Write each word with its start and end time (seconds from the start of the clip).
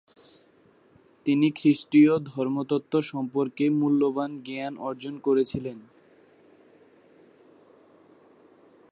তিনি 1.25 1.47
খ্রিস্টীয় 1.51 2.13
ধর্মতত্ত্ব 2.25 2.93
সম্পর্কে 3.01 3.65
মূল্যবান 3.79 4.31
জ্ঞান 4.43 4.73
অর্জন 4.79 5.13
করেছিলেন। 5.17 5.77